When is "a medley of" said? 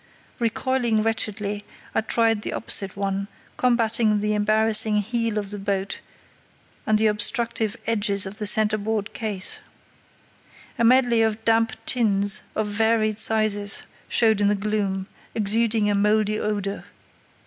10.79-11.45